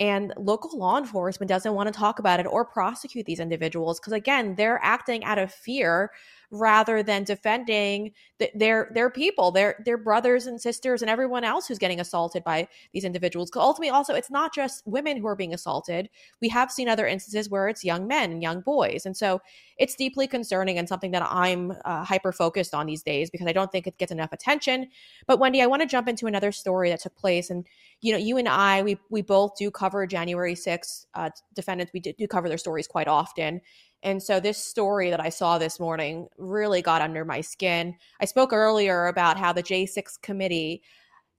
and 0.00 0.32
local 0.36 0.78
law 0.78 0.98
enforcement 0.98 1.48
doesn't 1.48 1.74
want 1.74 1.86
to 1.86 1.92
talk 1.92 2.18
about 2.18 2.40
it 2.40 2.46
or 2.46 2.64
prosecute 2.64 3.26
these 3.26 3.40
individuals 3.40 4.00
because 4.00 4.12
again 4.12 4.54
they're 4.56 4.80
acting 4.82 5.22
out 5.24 5.38
of 5.38 5.52
fear 5.52 6.10
rather 6.52 7.02
than 7.02 7.24
defending 7.24 8.12
th- 8.38 8.52
their 8.54 8.90
their 8.94 9.10
people, 9.10 9.50
their 9.50 9.82
their 9.84 9.96
brothers 9.96 10.46
and 10.46 10.60
sisters 10.60 11.00
and 11.02 11.10
everyone 11.10 11.44
else 11.44 11.66
who's 11.66 11.78
getting 11.78 11.98
assaulted 11.98 12.44
by 12.44 12.68
these 12.92 13.04
individuals. 13.04 13.50
Because 13.50 13.62
ultimately, 13.62 13.90
also, 13.90 14.14
it's 14.14 14.30
not 14.30 14.54
just 14.54 14.86
women 14.86 15.16
who 15.16 15.26
are 15.26 15.34
being 15.34 15.54
assaulted. 15.54 16.08
We 16.40 16.50
have 16.50 16.70
seen 16.70 16.88
other 16.88 17.06
instances 17.06 17.50
where 17.50 17.68
it's 17.68 17.82
young 17.82 18.06
men 18.06 18.30
and 18.30 18.42
young 18.42 18.60
boys, 18.60 19.06
and 19.06 19.16
so 19.16 19.40
it's 19.78 19.96
deeply 19.96 20.28
concerning 20.28 20.78
and 20.78 20.88
something 20.88 21.10
that 21.12 21.22
I'm 21.22 21.72
uh, 21.84 22.04
hyper 22.04 22.32
focused 22.32 22.74
on 22.74 22.86
these 22.86 23.02
days 23.02 23.30
because 23.30 23.46
I 23.46 23.52
don't 23.52 23.72
think 23.72 23.86
it 23.86 23.98
gets 23.98 24.12
enough 24.12 24.32
attention. 24.32 24.88
But 25.26 25.40
Wendi, 25.40 25.62
I 25.62 25.66
want 25.66 25.82
to 25.82 25.88
jump 25.88 26.06
into 26.06 26.26
another 26.26 26.52
story 26.52 26.90
that 26.90 27.00
took 27.00 27.16
place, 27.16 27.48
and 27.48 27.66
you 28.02 28.12
know, 28.12 28.18
you 28.18 28.36
and 28.36 28.48
I, 28.48 28.82
we 28.82 28.98
we 29.10 29.22
both 29.22 29.56
do 29.56 29.70
cover 29.70 30.06
January 30.06 30.54
6th 30.54 31.06
uh, 31.14 31.30
defendants. 31.54 31.92
We 31.94 32.00
do, 32.00 32.12
do 32.12 32.28
cover 32.28 32.48
their 32.48 32.58
stories 32.58 32.86
quite 32.86 33.08
often. 33.08 33.60
And 34.02 34.22
so 34.22 34.40
this 34.40 34.58
story 34.58 35.10
that 35.10 35.20
I 35.20 35.28
saw 35.28 35.58
this 35.58 35.78
morning 35.78 36.26
really 36.36 36.82
got 36.82 37.00
under 37.00 37.24
my 37.24 37.40
skin. 37.40 37.94
I 38.20 38.24
spoke 38.24 38.52
earlier 38.52 39.06
about 39.06 39.38
how 39.38 39.52
the 39.52 39.62
J6 39.62 40.20
committee 40.20 40.82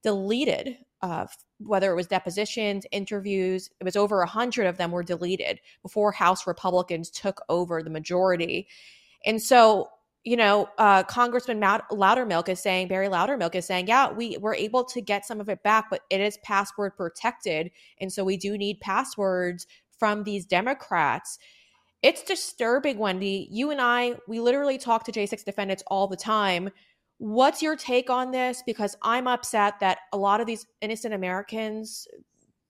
deleted 0.02 0.78
uh, 1.04 1.28
whether 1.60 1.92
it 1.92 1.96
was 1.96 2.08
depositions, 2.08 2.86
interviews, 2.92 3.70
it 3.80 3.84
was 3.84 3.98
over 3.98 4.22
a 4.22 4.28
hundred 4.28 4.68
of 4.68 4.78
them 4.78 4.92
were 4.92 5.04
deleted 5.04 5.60
before 5.82 6.14
House 6.14 6.48
Republicans 6.48 7.10
took 7.10 7.42
over 7.50 7.84
the 7.84 7.90
majority. 7.90 8.68
And 9.26 9.42
so 9.42 9.90
you 10.24 10.38
know, 10.38 10.70
uh, 10.78 11.04
Congressman 11.04 11.60
Matt 11.60 11.84
Loudermilk 11.92 12.48
is 12.48 12.62
saying, 12.62 12.88
Barry 12.88 13.08
Loudermilk 13.08 13.56
is 13.56 13.66
saying, 13.66 13.88
yeah, 13.88 14.12
we 14.12 14.38
were 14.38 14.56
able 14.56 14.86
to 14.86 15.02
get 15.02 15.26
some 15.26 15.42
of 15.42 15.50
it 15.50 15.62
back, 15.64 15.90
but 15.90 16.02
it 16.10 16.22
is 16.22 16.38
password 16.44 16.96
protected. 16.96 17.72
And 18.00 18.12
so 18.12 18.24
we 18.24 18.38
do 18.38 18.58
need 18.58 18.80
passwords 18.80 19.68
from 20.00 20.24
these 20.24 20.46
Democrats. 20.46 21.40
It's 22.02 22.24
disturbing, 22.24 22.98
Wendi. 22.98 23.48
You 23.50 23.72
and 23.72 23.82
I, 23.82 24.16
we 24.28 24.40
literally 24.40 24.78
talk 24.78 25.04
to 25.06 25.12
J6 25.12 25.44
defendants 25.44 25.84
all 25.88 26.08
the 26.08 26.18
time. 26.18 26.70
What's 27.18 27.62
your 27.62 27.76
take 27.76 28.10
on 28.10 28.32
this? 28.32 28.64
Because 28.66 28.96
I'm 29.02 29.28
upset 29.28 29.80
that 29.82 30.00
a 30.14 30.18
lot 30.18 30.40
of 30.40 30.48
these 30.48 30.66
innocent 30.82 31.14
Americans, 31.14 32.08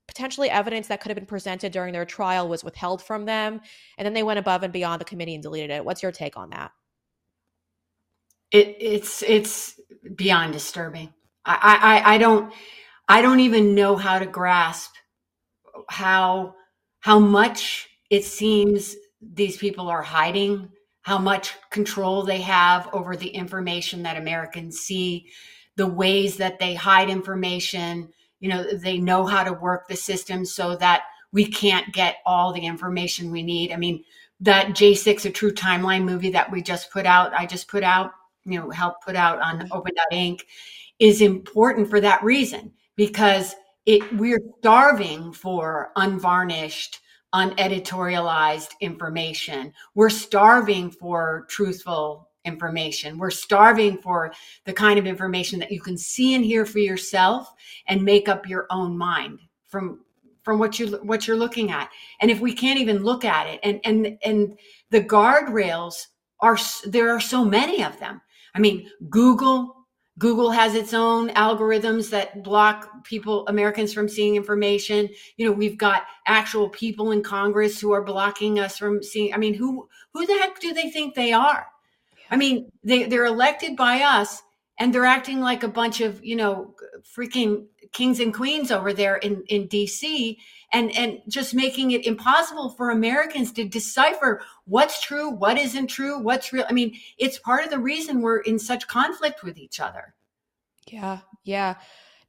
potentially 0.08 0.50
evidence 0.50 0.88
that 0.88 1.02
could 1.02 1.10
have 1.10 1.18
been 1.18 1.26
presented 1.26 1.72
during 1.72 1.94
their 1.94 2.06
trial 2.06 2.48
was 2.48 2.64
withheld 2.64 3.02
from 3.02 3.26
them. 3.26 3.62
And 3.98 4.06
then 4.06 4.14
they 4.14 4.24
went 4.24 4.40
above 4.40 4.64
and 4.64 4.74
beyond 4.74 5.02
the 5.02 5.06
committee 5.06 5.36
and 5.36 5.42
deleted 5.42 5.70
it. 5.70 5.86
What's 5.86 6.04
your 6.04 6.12
take 6.12 6.36
on 6.36 6.50
that? 6.52 6.72
It, 8.54 8.78
it's 8.80 9.22
it's 9.24 9.80
beyond 10.16 10.54
disturbing. 10.54 11.14
I, 11.46 12.02
I 12.06 12.16
I 12.16 12.18
don't 12.18 12.54
I 13.10 13.22
don't 13.22 13.42
even 13.42 13.76
know 13.76 13.98
how 13.98 14.20
to 14.20 14.26
grasp 14.26 14.94
how 15.90 16.56
how 17.02 17.20
much 17.20 17.90
it 18.10 18.24
seems 18.24 18.96
these 19.22 19.58
people 19.58 19.90
are 19.90 20.02
hiding, 20.02 20.70
how 21.02 21.18
much 21.18 21.56
control 21.70 22.24
they 22.24 22.42
have 22.42 22.88
over 22.94 23.18
the 23.18 23.28
information 23.28 24.04
that 24.04 24.18
Americans 24.18 24.80
see, 24.80 25.28
the 25.76 25.88
ways 25.88 26.38
that 26.38 26.60
they 26.60 26.76
hide 26.76 27.10
information. 27.10 28.10
You 28.40 28.50
know, 28.50 28.64
they 28.74 28.98
know 29.00 29.26
how 29.26 29.44
to 29.44 29.54
work 29.54 29.88
the 29.88 29.96
system 29.96 30.46
so 30.46 30.76
that 30.78 31.04
we 31.32 31.46
can't 31.46 31.94
get 31.94 32.18
all 32.26 32.54
the 32.54 32.66
information 32.66 33.32
we 33.32 33.42
need. 33.42 33.72
I 33.72 33.78
mean, 33.78 34.04
that 34.42 34.70
J6, 34.70 35.26
a 35.26 35.32
true 35.32 35.54
timeline 35.54 36.04
movie 36.04 36.32
that 36.32 36.52
we 36.52 36.62
just 36.62 36.92
put 36.92 37.06
out, 37.06 37.34
I 37.34 37.46
just 37.46 37.68
put 37.68 37.84
out, 37.84 38.12
you 38.46 38.60
know 38.60 38.70
help 38.70 38.96
put 39.04 39.16
out 39.16 39.42
on 39.42 39.60
mm-hmm. 39.60 39.74
open.inc 39.74 40.42
is 41.00 41.22
important 41.22 41.90
for 41.90 42.00
that 42.00 42.24
reason 42.24 42.72
because 42.96 43.56
it 43.86 44.02
we're 44.14 44.42
starving 44.60 45.34
for 45.34 45.92
unvarnished 45.96 47.00
uneditorialized 47.34 48.70
information. 48.80 49.74
We're 49.96 50.10
starving 50.10 50.92
for 50.92 51.46
truthful 51.50 52.30
information. 52.46 53.18
We're 53.18 53.32
starving 53.32 53.98
for 53.98 54.34
the 54.66 54.74
kind 54.74 55.00
of 55.00 55.08
information 55.08 55.60
that 55.60 55.72
you 55.72 55.82
can 55.82 55.98
see 55.98 56.36
and 56.36 56.46
hear 56.46 56.66
for 56.66 56.80
yourself 56.80 57.52
and 57.88 58.04
make 58.04 58.30
up 58.30 58.48
your 58.48 58.68
own 58.70 58.98
mind 58.98 59.40
from 59.66 60.02
from 60.44 60.60
what 60.60 60.78
you 60.78 60.98
what 60.98 61.26
you're 61.26 61.38
looking 61.38 61.72
at. 61.72 61.90
And 62.20 62.30
if 62.30 62.40
we 62.40 62.54
can't 62.54 62.80
even 62.80 63.04
look 63.04 63.26
at 63.26 63.48
it 63.48 63.60
and 63.64 63.80
and 63.84 64.18
and 64.24 64.58
the 64.92 65.02
guardrails 65.02 66.08
are 66.40 66.58
there 66.86 67.10
are 67.16 67.22
so 67.22 67.44
many 67.44 67.84
of 67.84 67.98
them 68.00 68.22
I 68.56 68.60
mean, 68.60 68.90
Google, 69.10 69.76
Google 70.20 70.52
has 70.52 70.76
its 70.76 70.94
own 70.94 71.30
algorithms 71.30 72.10
that 72.12 72.44
block 72.44 73.04
people, 73.04 73.48
Americans 73.48 73.94
from 73.94 74.08
seeing 74.08 74.36
information. 74.36 75.10
You 75.38 75.48
know, 75.48 75.52
we've 75.52 75.78
got 75.78 76.04
actual 76.28 76.70
people 76.70 77.12
in 77.12 77.24
Congress 77.24 77.80
who 77.80 77.92
are 77.92 78.04
blocking 78.04 78.60
us 78.60 78.78
from 78.78 79.02
seeing. 79.02 79.34
I 79.34 79.38
mean, 79.38 79.54
who 79.54 79.88
who 80.14 80.26
the 80.26 80.34
heck 80.34 80.60
do 80.60 80.74
they 80.74 80.90
think 80.92 81.16
they 81.16 81.34
are? 81.34 81.66
I 82.30 82.38
mean, 82.38 82.72
they, 82.84 83.04
they're 83.04 83.26
elected 83.26 83.76
by 83.76 84.02
us 84.02 84.42
and 84.80 84.94
they're 84.94 85.06
acting 85.06 85.40
like 85.40 85.64
a 85.64 85.68
bunch 85.68 86.02
of, 86.02 86.24
you 86.24 86.36
know, 86.36 86.74
freaking 87.04 87.66
kings 87.92 88.20
and 88.20 88.34
queens 88.34 88.72
over 88.72 88.92
there 88.92 89.18
in, 89.18 89.44
in 89.48 89.68
DC 89.68 90.38
and 90.72 90.96
and 90.98 91.22
just 91.30 91.54
making 91.54 91.92
it 91.92 92.06
impossible 92.06 92.70
for 92.70 92.90
Americans 92.90 93.52
to 93.54 93.64
decipher 93.64 94.42
what's 94.66 95.02
true, 95.02 95.30
what 95.30 95.58
isn't 95.58 95.88
true, 95.88 96.20
what's 96.20 96.52
real. 96.52 96.66
I 96.68 96.74
mean, 96.74 96.96
it's 97.18 97.38
part 97.38 97.64
of 97.64 97.70
the 97.70 97.80
reason 97.80 98.22
we're 98.22 98.40
in 98.40 98.58
such 98.58 98.88
conflict 98.88 99.44
with 99.44 99.58
each 99.58 99.80
other. 99.80 100.16
Yeah, 100.88 101.20
yeah. 101.44 101.76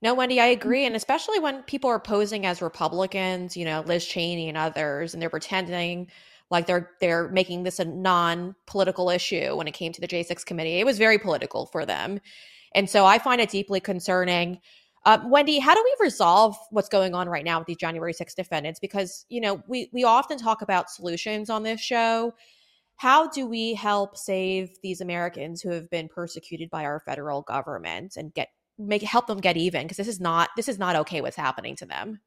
No, 0.04 0.14
Wendi, 0.14 0.38
I 0.38 0.48
agree. 0.48 0.84
And 0.84 0.94
especially 0.94 1.38
when 1.38 1.62
people 1.62 1.88
are 1.88 1.98
posing 1.98 2.44
as 2.44 2.60
Republicans, 2.60 3.56
you 3.56 3.64
know, 3.64 3.82
Liz 3.86 4.04
Cheney 4.06 4.50
and 4.50 4.58
others, 4.58 5.14
and 5.14 5.22
they're 5.22 5.30
pretending 5.30 6.08
like 6.50 6.66
they're 6.66 6.90
they're 7.00 7.28
making 7.30 7.62
this 7.62 7.80
a 7.80 7.86
non-political 7.86 9.08
issue 9.08 9.56
when 9.56 9.66
it 9.66 9.72
came 9.72 9.92
to 9.92 10.02
the 10.02 10.06
J6 10.06 10.44
committee. 10.44 10.78
It 10.78 10.84
was 10.84 10.98
very 10.98 11.18
political 11.18 11.64
for 11.64 11.86
them. 11.86 12.20
And 12.74 12.90
so 12.90 13.06
I 13.06 13.18
find 13.18 13.40
it 13.40 13.48
deeply 13.48 13.80
concerning. 13.80 14.60
Um, 15.06 15.32
Wendi, 15.32 15.58
how 15.58 15.74
do 15.74 15.82
we 15.82 16.04
resolve 16.04 16.54
what's 16.70 16.90
going 16.90 17.14
on 17.14 17.26
right 17.26 17.44
now 17.44 17.58
with 17.58 17.66
these 17.66 17.78
January 17.78 18.12
6 18.12 18.34
defendants? 18.34 18.80
Because, 18.80 19.24
you 19.30 19.40
know, 19.40 19.62
we, 19.68 19.88
we 19.92 20.04
often 20.04 20.36
talk 20.36 20.60
about 20.60 20.90
solutions 20.90 21.48
on 21.48 21.62
this 21.62 21.80
show. 21.80 22.34
How 22.96 23.28
do 23.28 23.46
we 23.46 23.72
help 23.74 24.18
save 24.18 24.70
these 24.82 25.00
Americans 25.00 25.62
who 25.62 25.70
have 25.70 25.88
been 25.88 26.08
persecuted 26.08 26.68
by 26.68 26.84
our 26.84 27.00
federal 27.00 27.42
government 27.42 28.16
and 28.16 28.34
get 28.34 28.48
make 28.78 29.02
help 29.02 29.26
them 29.26 29.38
get 29.38 29.56
even? 29.56 29.82
Because 29.82 29.96
this 29.96 30.08
is 30.08 30.20
not 30.20 30.50
this 30.56 30.68
is 30.68 30.78
not 30.78 30.96
okay 30.96 31.20
what's 31.20 31.36
happening 31.36 31.76
to 31.76 31.86
them. 31.86 32.20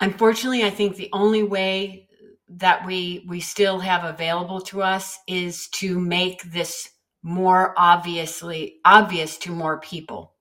Unfortunately, 0.00 0.64
I 0.64 0.70
think 0.70 0.96
the 0.96 1.10
only 1.12 1.42
way 1.42 2.08
that 2.48 2.84
we 2.86 3.24
we 3.28 3.40
still 3.40 3.78
have 3.78 4.04
available 4.04 4.60
to 4.62 4.82
us 4.82 5.18
is 5.28 5.68
to 5.68 6.00
make 6.00 6.42
this 6.44 6.90
more 7.22 7.74
obviously 7.76 8.76
obvious 8.84 9.36
to 9.38 9.52
more 9.52 9.80
people. 9.80 10.34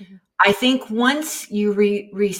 Mm-hmm. 0.00 0.16
I 0.44 0.52
think 0.52 0.90
once 0.90 1.50
you 1.50 1.72
re, 1.72 2.10
re, 2.12 2.36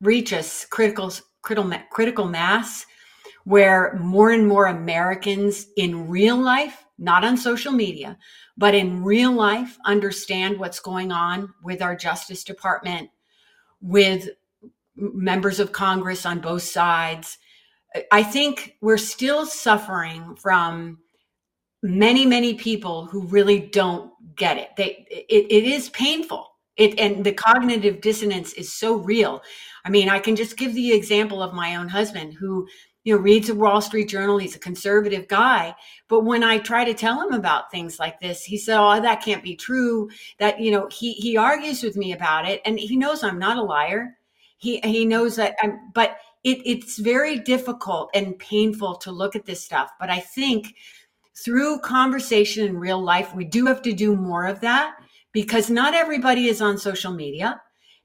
reach 0.00 0.32
a 0.32 0.44
critical, 0.70 1.12
critical, 1.40 1.72
critical 1.90 2.26
mass 2.26 2.86
where 3.44 3.98
more 3.98 4.30
and 4.30 4.46
more 4.46 4.66
Americans 4.66 5.66
in 5.76 6.08
real 6.08 6.36
life, 6.36 6.81
not 6.98 7.24
on 7.24 7.36
social 7.36 7.72
media, 7.72 8.18
but 8.56 8.74
in 8.74 9.02
real 9.02 9.32
life 9.32 9.78
understand 9.84 10.58
what's 10.58 10.80
going 10.80 11.12
on 11.12 11.52
with 11.62 11.82
our 11.82 11.96
Justice 11.96 12.44
Department, 12.44 13.10
with 13.80 14.28
members 14.96 15.58
of 15.58 15.72
Congress 15.72 16.24
on 16.26 16.40
both 16.40 16.62
sides. 16.62 17.38
I 18.10 18.22
think 18.22 18.76
we're 18.80 18.98
still 18.98 19.46
suffering 19.46 20.36
from 20.36 20.98
many, 21.82 22.24
many 22.26 22.54
people 22.54 23.06
who 23.06 23.26
really 23.26 23.58
don't 23.58 24.12
get 24.36 24.58
it. 24.58 24.70
They, 24.76 25.06
it, 25.10 25.46
it 25.50 25.64
is 25.64 25.88
painful 25.90 26.52
it 26.76 26.98
and 26.98 27.24
the 27.24 27.32
cognitive 27.32 28.00
dissonance 28.00 28.52
is 28.54 28.72
so 28.72 28.96
real. 28.96 29.42
I 29.84 29.90
mean, 29.90 30.08
I 30.08 30.18
can 30.18 30.36
just 30.36 30.56
give 30.56 30.74
the 30.74 30.92
example 30.92 31.42
of 31.42 31.52
my 31.52 31.76
own 31.76 31.88
husband 31.88 32.34
who 32.34 32.66
you 33.04 33.14
know 33.14 33.20
reads 33.20 33.48
the 33.48 33.54
Wall 33.54 33.80
Street 33.80 34.08
Journal. 34.08 34.38
He's 34.38 34.56
a 34.56 34.60
conservative 34.60 35.28
guy, 35.28 35.74
but 36.08 36.20
when 36.24 36.44
I 36.44 36.58
try 36.58 36.84
to 36.84 36.94
tell 36.94 37.20
him 37.20 37.32
about 37.32 37.70
things 37.70 37.98
like 37.98 38.20
this, 38.20 38.44
he 38.44 38.56
said, 38.56 38.78
"Oh, 38.78 39.00
that 39.00 39.22
can't 39.24 39.42
be 39.42 39.56
true." 39.56 40.10
That 40.38 40.60
you 40.60 40.70
know, 40.70 40.88
he 40.90 41.12
he 41.14 41.36
argues 41.36 41.82
with 41.82 41.96
me 41.96 42.12
about 42.12 42.48
it, 42.48 42.60
and 42.64 42.78
he 42.78 42.96
knows 42.96 43.22
I'm 43.22 43.38
not 43.38 43.58
a 43.58 43.62
liar. 43.62 44.18
He 44.58 44.80
he 44.84 45.04
knows 45.04 45.36
that 45.36 45.56
I'm, 45.62 45.90
but 45.94 46.16
it 46.44 46.58
it's 46.64 46.98
very 46.98 47.38
difficult 47.38 48.10
and 48.14 48.38
painful 48.38 48.96
to 48.96 49.12
look 49.12 49.36
at 49.36 49.46
this 49.46 49.64
stuff. 49.64 49.90
But 50.00 50.10
I 50.10 50.20
think 50.20 50.74
through 51.34 51.80
conversation 51.80 52.66
in 52.66 52.78
real 52.78 53.02
life, 53.02 53.34
we 53.34 53.44
do 53.44 53.66
have 53.66 53.82
to 53.82 53.92
do 53.92 54.16
more 54.16 54.46
of 54.46 54.60
that 54.60 54.96
because 55.32 55.70
not 55.70 55.94
everybody 55.94 56.46
is 56.46 56.60
on 56.60 56.78
social 56.78 57.12
media 57.12 57.60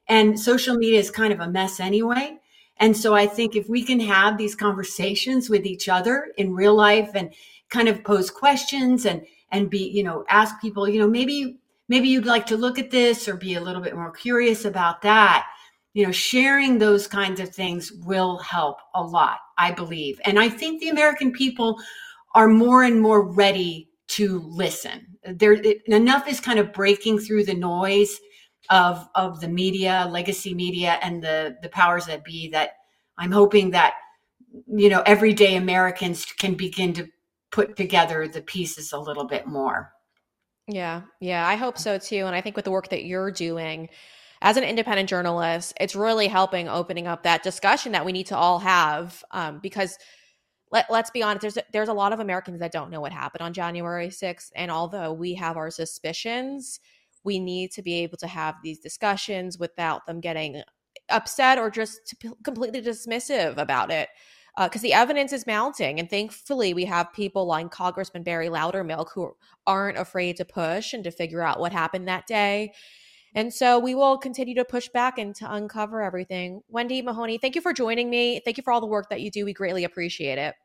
and 0.07 0.39
social 0.39 0.75
media 0.77 0.99
is 0.99 1.11
kind 1.11 1.33
of 1.33 1.39
a 1.39 1.49
mess 1.49 1.79
anyway. 1.79 2.39
And 2.79 2.95
so 2.95 3.13
I 3.13 3.27
think 3.27 3.55
if 3.55 3.67
we 3.67 3.83
can 3.83 3.99
have 3.99 4.37
these 4.37 4.55
conversations 4.55 5.49
with 5.49 5.65
each 5.65 5.89
other 5.89 6.31
in 6.37 6.53
real 6.53 6.75
life 6.75 7.11
and 7.15 7.33
kind 7.69 7.87
of 7.87 8.03
pose 8.03 8.29
questions 8.29 9.05
and 9.05 9.25
and 9.51 9.69
be, 9.69 9.87
you 9.89 10.03
know, 10.03 10.25
ask 10.29 10.59
people, 10.59 10.89
you 10.89 10.99
know, 10.99 11.07
maybe 11.07 11.57
maybe 11.87 12.09
you'd 12.09 12.25
like 12.25 12.45
to 12.47 12.57
look 12.57 12.77
at 12.77 12.91
this 12.91 13.27
or 13.27 13.35
be 13.35 13.55
a 13.55 13.61
little 13.61 13.81
bit 13.81 13.95
more 13.95 14.11
curious 14.11 14.65
about 14.65 15.01
that. 15.01 15.47
You 15.93 16.05
know, 16.05 16.11
sharing 16.11 16.77
those 16.77 17.07
kinds 17.07 17.39
of 17.39 17.49
things 17.49 17.91
will 17.91 18.37
help 18.37 18.79
a 18.93 19.01
lot, 19.01 19.39
I 19.57 19.71
believe. 19.71 20.19
And 20.25 20.37
I 20.37 20.49
think 20.49 20.79
the 20.79 20.89
American 20.89 21.31
people 21.31 21.79
are 22.35 22.47
more 22.47 22.83
and 22.83 23.01
more 23.01 23.23
ready 23.23 23.89
to 24.09 24.41
listen. 24.45 25.07
There 25.25 25.53
enough 25.53 26.27
is 26.27 26.39
kind 26.39 26.59
of 26.59 26.71
breaking 26.71 27.19
through 27.19 27.45
the 27.45 27.55
noise 27.55 28.19
of 28.69 29.07
of 29.15 29.39
the 29.39 29.47
media, 29.47 30.07
legacy 30.11 30.53
media, 30.53 30.99
and 31.01 31.23
the 31.23 31.57
the 31.61 31.69
powers 31.69 32.05
that 32.05 32.23
be. 32.23 32.49
That 32.49 32.71
I'm 33.17 33.31
hoping 33.31 33.71
that 33.71 33.95
you 34.67 34.89
know 34.89 35.01
everyday 35.05 35.55
Americans 35.55 36.25
can 36.25 36.55
begin 36.55 36.93
to 36.93 37.07
put 37.51 37.75
together 37.75 38.27
the 38.27 38.41
pieces 38.41 38.91
a 38.91 38.99
little 38.99 39.25
bit 39.25 39.47
more. 39.47 39.91
Yeah, 40.67 41.03
yeah, 41.21 41.47
I 41.47 41.55
hope 41.55 41.77
so 41.77 41.97
too. 41.97 42.25
And 42.25 42.35
I 42.35 42.41
think 42.41 42.55
with 42.55 42.65
the 42.65 42.71
work 42.71 42.89
that 42.89 43.05
you're 43.05 43.31
doing 43.31 43.89
as 44.41 44.57
an 44.57 44.63
independent 44.63 45.09
journalist, 45.09 45.73
it's 45.79 45.95
really 45.95 46.27
helping 46.27 46.67
opening 46.67 47.07
up 47.07 47.23
that 47.23 47.41
discussion 47.41 47.93
that 47.93 48.05
we 48.05 48.11
need 48.11 48.27
to 48.27 48.37
all 48.37 48.59
have. 48.59 49.23
Um, 49.31 49.59
because 49.61 49.97
let, 50.71 50.85
let's 50.89 51.09
be 51.09 51.23
honest, 51.23 51.41
there's 51.41 51.57
there's 51.71 51.89
a 51.89 51.93
lot 51.93 52.11
of 52.11 52.19
Americans 52.19 52.59
that 52.59 52.73
don't 52.73 52.91
know 52.91 52.99
what 52.99 53.13
happened 53.13 53.41
on 53.41 53.53
January 53.53 54.09
6th. 54.09 54.51
And 54.55 54.69
although 54.69 55.13
we 55.13 55.35
have 55.35 55.55
our 55.55 55.71
suspicions, 55.71 56.81
we 57.27 57.39
need 57.39 57.71
to 57.73 57.81
be 57.81 57.95
able 57.95 58.17
to 58.17 58.25
have 58.25 58.55
these 58.63 58.79
discussions 58.79 59.59
without 59.59 60.05
them 60.05 60.21
getting 60.21 60.63
upset 61.09 61.59
or 61.59 61.69
just 61.69 62.15
completely 62.41 62.81
dismissive 62.81 63.57
about 63.57 63.91
it 63.91 64.07
because 64.63 64.81
uh, 64.81 64.87
the 64.87 64.93
evidence 64.93 65.33
is 65.33 65.45
mounting. 65.45 65.99
And 65.99 66.09
thankfully, 66.09 66.73
we 66.73 66.85
have 66.85 67.11
people 67.11 67.45
like 67.45 67.69
Congressman 67.69 68.23
Barry 68.23 68.47
Loudermilk 68.47 69.09
who 69.13 69.35
aren't 69.67 69.97
afraid 69.97 70.37
to 70.37 70.45
push 70.45 70.93
and 70.93 71.03
to 71.03 71.11
figure 71.11 71.43
out 71.43 71.59
what 71.59 71.73
happened 71.73 72.07
that 72.07 72.27
day. 72.27 72.73
And 73.35 73.53
so 73.53 73.77
we 73.77 73.93
will 73.93 74.17
continue 74.17 74.55
to 74.55 74.65
push 74.65 74.87
back 74.87 75.19
and 75.19 75.35
to 75.35 75.53
uncover 75.53 76.01
everything. 76.01 76.61
Wendi 76.73 77.03
Mahoney, 77.03 77.37
thank 77.37 77.55
you 77.55 77.61
for 77.61 77.73
joining 77.73 78.09
me. 78.09 78.41
Thank 78.43 78.55
you 78.55 78.63
for 78.63 78.71
all 78.71 78.79
the 78.79 78.87
work 78.87 79.09
that 79.09 79.19
you 79.19 79.29
do. 79.29 79.43
We 79.43 79.53
greatly 79.53 79.83
appreciate 79.83 80.39
it. 80.39 80.55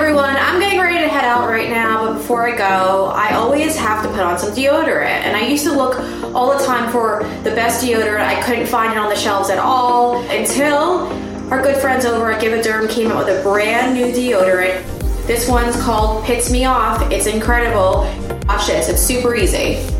Everyone, 0.00 0.34
I'm 0.34 0.58
getting 0.58 0.80
ready 0.80 0.98
to 0.98 1.08
head 1.08 1.24
out 1.24 1.46
right 1.46 1.68
now, 1.68 2.06
but 2.06 2.14
before 2.14 2.48
I 2.48 2.56
go, 2.56 3.12
I 3.14 3.34
always 3.34 3.76
have 3.76 4.02
to 4.02 4.08
put 4.08 4.20
on 4.20 4.38
some 4.38 4.52
deodorant. 4.52 5.04
And 5.04 5.36
I 5.36 5.46
used 5.46 5.62
to 5.64 5.72
look 5.74 6.00
all 6.34 6.56
the 6.56 6.64
time 6.64 6.90
for 6.90 7.22
the 7.44 7.50
best 7.50 7.84
deodorant. 7.84 8.22
I 8.22 8.42
couldn't 8.42 8.66
find 8.66 8.92
it 8.92 8.98
on 8.98 9.10
the 9.10 9.14
shelves 9.14 9.50
at 9.50 9.58
all 9.58 10.22
until 10.30 11.06
our 11.52 11.62
good 11.62 11.76
friends 11.82 12.06
over 12.06 12.32
at 12.32 12.40
Give 12.40 12.54
a 12.54 12.62
Derm 12.62 12.88
came 12.88 13.12
out 13.12 13.26
with 13.26 13.40
a 13.40 13.42
brand 13.42 13.94
new 13.94 14.06
deodorant. 14.06 14.82
This 15.26 15.46
one's 15.46 15.76
called 15.82 16.24
Pits 16.24 16.50
Me 16.50 16.64
Off. 16.64 17.02
It's 17.12 17.26
incredible. 17.26 18.10
Watch 18.48 18.68
this, 18.68 18.88
it's 18.88 19.02
super 19.02 19.34
easy 19.34 19.99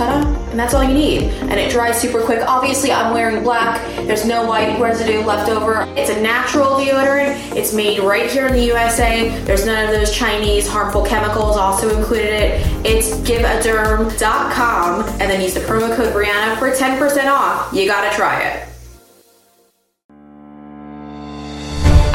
ta-da, 0.00 0.26
and 0.50 0.58
that's 0.58 0.72
all 0.74 0.82
you 0.82 0.94
need. 0.94 1.22
And 1.50 1.54
it 1.60 1.70
dries 1.70 2.00
super 2.00 2.22
quick. 2.22 2.40
Obviously, 2.46 2.92
I'm 2.92 3.12
wearing 3.12 3.42
black. 3.42 3.80
There's 4.06 4.24
no 4.24 4.46
white 4.46 4.80
residue 4.80 5.22
left 5.22 5.50
over. 5.50 5.82
It's 5.96 6.10
a 6.10 6.20
natural 6.20 6.76
deodorant. 6.76 7.54
It's 7.54 7.74
made 7.74 8.00
right 8.00 8.30
here 8.30 8.46
in 8.46 8.54
the 8.54 8.64
USA. 8.64 9.28
There's 9.44 9.66
none 9.66 9.84
of 9.84 9.90
those 9.90 10.14
Chinese 10.14 10.66
harmful 10.66 11.04
chemicals 11.04 11.56
also 11.56 11.96
included 11.98 12.32
it. 12.32 12.86
It's 12.86 13.10
giveaderm.com 13.28 15.02
and 15.04 15.20
then 15.20 15.40
use 15.40 15.54
the 15.54 15.60
promo 15.60 15.94
code 15.94 16.14
Breanna 16.14 16.58
for 16.58 16.70
10% 16.70 17.26
off. 17.30 17.72
You 17.74 17.86
gotta 17.86 18.14
try 18.16 18.42
it. 18.42 18.69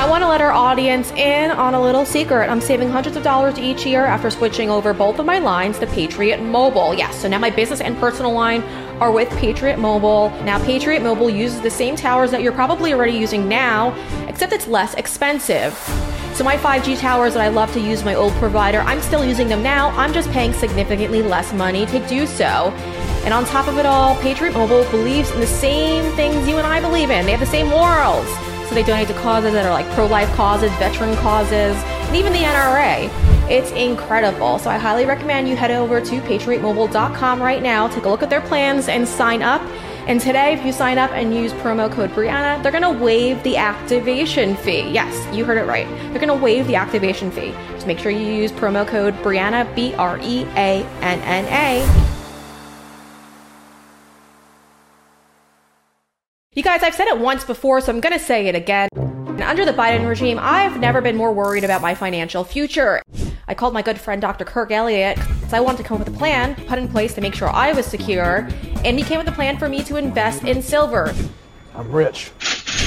I 0.05 0.07
want 0.07 0.21
to 0.21 0.27
let 0.27 0.39
our 0.39 0.51
audience 0.51 1.09
in 1.13 1.49
on 1.49 1.73
a 1.73 1.81
little 1.81 2.05
secret. 2.05 2.47
I'm 2.47 2.61
saving 2.61 2.91
hundreds 2.91 3.17
of 3.17 3.23
dollars 3.23 3.57
each 3.57 3.87
year 3.87 4.05
after 4.05 4.29
switching 4.29 4.69
over 4.69 4.93
both 4.93 5.17
of 5.17 5.25
my 5.25 5.39
lines 5.39 5.79
to 5.79 5.87
Patriot 5.87 6.39
Mobile. 6.43 6.93
Yes, 6.93 7.19
so 7.19 7.27
now 7.27 7.39
my 7.39 7.49
business 7.49 7.81
and 7.81 7.97
personal 7.97 8.31
line 8.31 8.61
are 9.01 9.11
with 9.11 9.27
Patriot 9.39 9.79
Mobile. 9.79 10.29
Now, 10.43 10.63
Patriot 10.63 11.01
Mobile 11.01 11.31
uses 11.31 11.59
the 11.61 11.71
same 11.71 11.95
towers 11.95 12.29
that 12.29 12.43
you're 12.43 12.51
probably 12.51 12.93
already 12.93 13.17
using 13.17 13.49
now, 13.49 13.95
except 14.27 14.53
it's 14.53 14.67
less 14.67 14.93
expensive. 14.93 15.73
So, 16.35 16.43
my 16.43 16.55
5G 16.55 16.99
towers 16.99 17.33
that 17.33 17.41
I 17.41 17.47
love 17.47 17.73
to 17.73 17.79
use 17.79 18.05
my 18.05 18.13
old 18.13 18.33
provider, 18.33 18.81
I'm 18.81 19.01
still 19.01 19.25
using 19.25 19.47
them 19.47 19.63
now. 19.63 19.89
I'm 19.97 20.13
just 20.13 20.29
paying 20.29 20.53
significantly 20.53 21.23
less 21.23 21.51
money 21.51 21.87
to 21.87 22.07
do 22.07 22.27
so. 22.27 22.71
And 23.25 23.33
on 23.33 23.43
top 23.45 23.67
of 23.67 23.79
it 23.79 23.87
all, 23.87 24.15
Patriot 24.21 24.53
Mobile 24.53 24.87
believes 24.91 25.31
in 25.31 25.39
the 25.39 25.47
same 25.47 26.15
things 26.15 26.47
you 26.47 26.57
and 26.57 26.67
I 26.67 26.79
believe 26.79 27.09
in. 27.09 27.25
They 27.25 27.31
have 27.31 27.39
the 27.39 27.47
same 27.47 27.69
morals. 27.69 28.27
So 28.67 28.75
they 28.75 28.83
donate 28.83 29.07
to 29.07 29.13
causes 29.15 29.53
that 29.53 29.65
are 29.65 29.71
like 29.71 29.89
pro 29.91 30.05
life 30.05 30.31
causes, 30.35 30.71
veteran 30.73 31.15
causes, 31.17 31.75
and 31.75 32.15
even 32.15 32.33
the 32.33 32.39
NRA. 32.39 33.09
It's 33.49 33.71
incredible. 33.71 34.57
So 34.57 34.69
I 34.71 34.77
highly 34.77 35.05
recommend 35.05 35.47
you 35.47 35.55
head 35.55 35.71
over 35.71 36.01
to 36.01 36.21
patriotmobile.com 36.21 37.41
right 37.41 37.61
now, 37.61 37.87
take 37.87 38.05
a 38.05 38.09
look 38.09 38.23
at 38.23 38.29
their 38.29 38.41
plans, 38.41 38.87
and 38.87 39.07
sign 39.07 39.43
up. 39.43 39.61
And 40.07 40.21
today, 40.21 40.53
if 40.53 40.63
you 40.63 40.71
sign 40.71 40.97
up 40.97 41.11
and 41.11 41.33
use 41.33 41.51
promo 41.53 41.91
code 41.91 42.11
Breanna, 42.11 42.61
they're 42.61 42.71
to 42.83 42.91
waive 42.91 43.41
the 43.43 43.57
activation 43.57 44.55
fee. 44.55 44.89
Yes, 44.89 45.35
you 45.35 45.45
heard 45.45 45.57
it 45.57 45.65
right. 45.65 45.87
They're 46.11 46.19
to 46.27 46.33
waive 46.33 46.67
the 46.67 46.75
activation 46.75 47.31
fee. 47.31 47.51
Just 47.71 47.87
make 47.87 47.97
sure 47.97 48.11
you 48.11 48.19
use 48.19 48.51
promo 48.51 48.87
code 48.87 49.15
Breanna, 49.15 49.73
B 49.75 49.95
R 49.95 50.19
E 50.21 50.43
A 50.55 50.83
N 51.01 51.19
N 51.21 51.45
A 51.45 52.14
guys, 56.75 56.83
I've 56.83 56.95
said 56.95 57.07
it 57.07 57.17
once 57.17 57.45
before, 57.45 57.79
so 57.79 57.89
I'm 57.89 58.01
going 58.01 58.11
to 58.11 58.19
say 58.19 58.47
it 58.47 58.55
again. 58.55 58.89
Under 59.41 59.63
the 59.63 59.71
Biden 59.71 60.05
regime, 60.05 60.37
I've 60.41 60.77
never 60.77 60.99
been 60.99 61.15
more 61.15 61.31
worried 61.31 61.63
about 61.63 61.81
my 61.81 61.95
financial 61.95 62.43
future. 62.43 63.01
I 63.47 63.53
called 63.53 63.73
my 63.73 63.81
good 63.81 63.97
friend 63.97 64.21
Dr. 64.21 64.43
Kirk 64.43 64.71
Elliott 64.71 65.15
because 65.15 65.53
I 65.53 65.61
wanted 65.61 65.77
to 65.77 65.83
come 65.83 66.01
up 66.01 66.05
with 66.05 66.13
a 66.13 66.17
plan 66.17 66.53
put 66.65 66.77
in 66.77 66.89
place 66.89 67.13
to 67.13 67.21
make 67.21 67.33
sure 67.33 67.49
I 67.49 67.71
was 67.71 67.85
secure, 67.85 68.49
and 68.83 68.99
he 68.99 69.05
came 69.05 69.19
with 69.19 69.27
a 69.29 69.31
plan 69.31 69.57
for 69.57 69.69
me 69.69 69.83
to 69.85 69.95
invest 69.95 70.43
in 70.43 70.61
silver. 70.61 71.13
I'm 71.75 71.89
rich. 71.93 72.31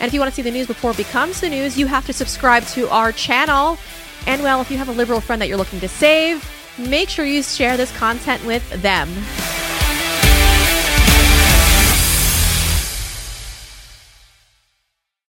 and 0.00 0.08
if 0.08 0.14
you 0.14 0.20
want 0.20 0.30
to 0.30 0.34
see 0.34 0.42
the 0.42 0.50
news 0.50 0.66
before 0.66 0.90
it 0.90 0.96
becomes 0.96 1.40
the 1.40 1.48
news, 1.48 1.78
you 1.78 1.86
have 1.86 2.06
to 2.06 2.12
subscribe 2.12 2.64
to 2.68 2.88
our 2.90 3.12
channel. 3.12 3.78
And 4.26 4.42
well, 4.42 4.60
if 4.60 4.70
you 4.70 4.76
have 4.78 4.88
a 4.88 4.92
liberal 4.92 5.20
friend 5.20 5.40
that 5.40 5.48
you're 5.48 5.58
looking 5.58 5.80
to 5.80 5.88
save, 5.88 6.48
make 6.78 7.08
sure 7.08 7.24
you 7.24 7.42
share 7.42 7.76
this 7.76 7.96
content 7.96 8.44
with 8.44 8.68
them. 8.82 9.08